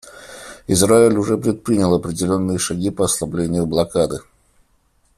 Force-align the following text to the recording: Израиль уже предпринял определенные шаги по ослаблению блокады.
Израиль 0.67 1.15
уже 1.17 1.37
предпринял 1.37 1.93
определенные 1.93 2.57
шаги 2.57 2.89
по 2.89 3.05
ослаблению 3.05 3.67
блокады. 3.67 4.21